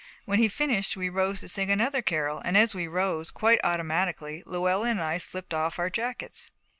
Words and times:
When 0.25 0.39
he 0.39 0.47
finished, 0.47 0.97
we 0.97 1.09
rose 1.09 1.41
to 1.41 1.47
sing 1.47 1.69
another 1.69 2.01
carol, 2.01 2.39
and 2.39 2.57
as 2.57 2.73
we 2.73 2.87
rose, 2.87 3.29
quite 3.29 3.59
automatically 3.63 4.41
Luella 4.47 4.87
and 4.87 4.99
I 4.99 5.19
slipped 5.19 5.53
off 5.53 5.77
our 5.77 5.91
jackets. 5.91 6.49